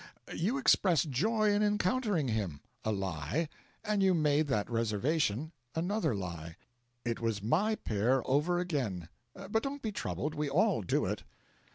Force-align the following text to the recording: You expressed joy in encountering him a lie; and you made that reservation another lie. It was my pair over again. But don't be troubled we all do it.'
You 0.35 0.57
expressed 0.57 1.11
joy 1.11 1.51
in 1.53 1.61
encountering 1.61 2.29
him 2.29 2.61
a 2.83 2.91
lie; 2.91 3.47
and 3.83 4.01
you 4.01 4.15
made 4.15 4.47
that 4.47 4.67
reservation 4.67 5.51
another 5.75 6.15
lie. 6.15 6.55
It 7.05 7.19
was 7.19 7.43
my 7.43 7.75
pair 7.75 8.27
over 8.27 8.57
again. 8.57 9.09
But 9.35 9.61
don't 9.61 9.83
be 9.83 9.91
troubled 9.91 10.33
we 10.33 10.49
all 10.49 10.81
do 10.81 11.05
it.' 11.05 11.21